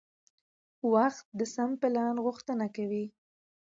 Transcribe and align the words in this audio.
وخت 0.93 1.25
د 1.39 1.41
سم 1.55 1.71
پلان 1.81 2.15
غوښتنه 2.25 2.65
کوي 2.75 3.05